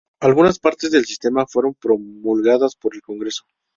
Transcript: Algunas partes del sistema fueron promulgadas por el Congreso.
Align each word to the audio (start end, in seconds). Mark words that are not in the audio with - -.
Algunas 0.19 0.57
partes 0.57 0.89
del 0.89 1.05
sistema 1.05 1.45
fueron 1.45 1.75
promulgadas 1.75 2.75
por 2.75 2.95
el 2.95 3.03
Congreso. 3.03 3.43